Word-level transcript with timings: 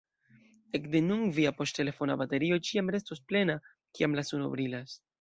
Ekde 0.79 1.01
nun 1.09 1.25
via 1.35 1.51
poŝtelefona 1.59 2.17
baterio 2.23 2.59
ĉiam 2.71 2.93
restos 2.99 3.25
plena, 3.33 3.61
kiam 4.01 4.21
la 4.21 4.29
suno 4.33 4.53
brilas! 4.57 5.03